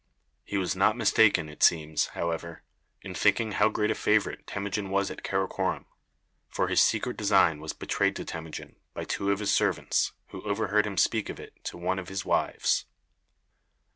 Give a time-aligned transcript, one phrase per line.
[0.43, 2.63] He was not mistaken, it seems, however,
[3.03, 5.85] in thinking how great a favorite Temujin was at Karakorom,
[6.49, 10.87] for his secret design was betrayed to Temujin by two of his servants, who overheard
[10.87, 12.87] him speak of it to one of his wives.